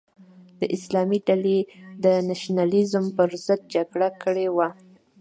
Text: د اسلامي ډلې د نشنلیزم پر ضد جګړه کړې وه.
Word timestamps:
د 0.59 0.61
اسلامي 0.75 1.19
ډلې 1.27 1.59
د 2.03 2.05
نشنلیزم 2.29 3.05
پر 3.17 3.29
ضد 3.45 3.61
جګړه 3.73 4.09
کړې 4.21 4.47
وه. 4.55 4.69